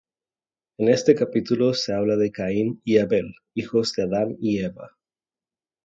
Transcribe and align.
En 0.79 0.87
este 0.89 1.13
capítulo 1.13 1.75
se 1.75 1.93
habla 1.93 2.15
de 2.15 2.31
Caín 2.31 2.81
y 2.83 2.97
Abel, 2.97 3.35
hijos 3.53 3.93
de 3.93 4.01
Adán 4.01 4.35
y 4.39 4.57
Eva. 4.57 4.97